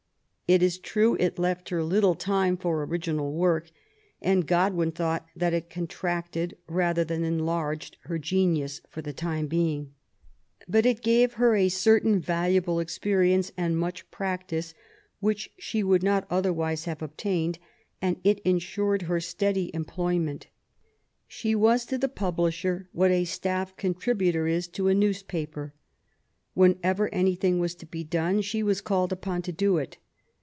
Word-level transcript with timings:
It 0.53 0.61
is 0.61 0.79
true 0.79 1.15
it 1.17 1.39
left 1.39 1.69
her 1.69 1.81
little 1.81 2.13
time 2.13 2.57
for 2.57 2.83
original 2.83 3.31
work, 3.31 3.71
and 4.21 4.45
Godwin 4.45 4.91
thought 4.91 5.25
that 5.33 5.53
it 5.53 5.69
contracted 5.69 6.57
rather 6.67 7.05
than 7.05 7.23
enlarged 7.23 7.95
her 8.01 8.17
genius 8.19 8.81
for 8.89 9.01
the 9.01 9.13
time 9.13 9.47
being. 9.47 9.93
But 10.67 10.85
it 10.85 11.01
gave 11.03 11.35
her 11.35 11.55
a 11.55 11.69
certain 11.69 12.19
valuable 12.19 12.79
expe 12.83 13.17
rience 13.17 13.53
and 13.55 13.77
mucli 13.77 14.03
practise 14.11 14.73
which 15.21 15.53
she 15.57 15.83
would 15.83 16.03
not 16.03 16.27
other 16.29 16.51
wise 16.51 16.83
have 16.83 17.01
obtained, 17.01 17.57
and 18.01 18.19
it 18.25 18.39
insured 18.41 19.03
her 19.03 19.21
steady 19.21 19.71
employ 19.73 20.19
ment. 20.19 20.47
She 21.29 21.55
was 21.55 21.85
to 21.85 21.97
the 21.97 22.09
publisher 22.09 22.89
what 22.91 23.09
a 23.09 23.23
staff 23.23 23.77
contributor 23.77 24.47
is 24.47 24.67
to 24.73 24.89
a 24.89 24.93
newspaper. 24.93 25.73
Whenever 26.53 27.07
anything 27.13 27.59
was 27.59 27.73
to 27.75 27.85
be 27.85 28.03
done 28.03 28.41
she 28.41 28.61
was 28.61 28.81
called 28.81 29.13
upon 29.13 29.43
to 29.43 29.53
do 29.53 29.77
it. 29.77 29.97